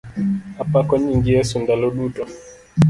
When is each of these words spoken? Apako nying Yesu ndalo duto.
Apako 0.63 0.93
nying 1.01 1.25
Yesu 1.33 1.55
ndalo 1.63 1.87
duto. 1.97 2.23